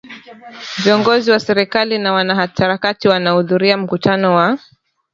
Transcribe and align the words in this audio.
Viongozi 0.83 1.31
wa 1.31 1.39
serikali 1.39 1.97
na 1.97 2.13
wanaharakati 2.13 3.07
wanaohudhuria 3.07 3.77
mkutano 3.77 4.35
wa 4.35 4.57